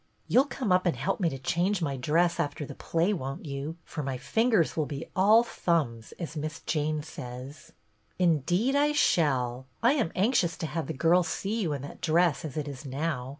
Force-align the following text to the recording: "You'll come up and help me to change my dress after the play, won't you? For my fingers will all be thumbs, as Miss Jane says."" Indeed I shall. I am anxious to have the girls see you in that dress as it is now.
"You'll 0.27 0.45
come 0.45 0.71
up 0.71 0.87
and 0.87 0.95
help 0.95 1.19
me 1.19 1.29
to 1.29 1.37
change 1.37 1.79
my 1.79 1.95
dress 1.95 2.39
after 2.39 2.65
the 2.65 2.73
play, 2.73 3.13
won't 3.13 3.45
you? 3.45 3.77
For 3.85 4.01
my 4.01 4.17
fingers 4.17 4.75
will 4.75 4.89
all 5.15 5.43
be 5.43 5.49
thumbs, 5.53 6.11
as 6.17 6.35
Miss 6.35 6.59
Jane 6.61 7.03
says."" 7.03 7.71
Indeed 8.27 8.75
I 8.75 8.93
shall. 8.93 9.67
I 9.83 9.93
am 9.93 10.11
anxious 10.15 10.57
to 10.57 10.65
have 10.65 10.87
the 10.87 10.93
girls 10.93 11.27
see 11.27 11.61
you 11.61 11.73
in 11.73 11.83
that 11.83 12.01
dress 12.01 12.43
as 12.43 12.57
it 12.57 12.67
is 12.67 12.83
now. 12.83 13.29